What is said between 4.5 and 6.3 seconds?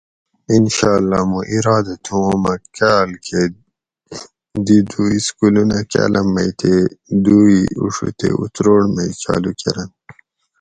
دی دو اِسکولونہ کاۤلم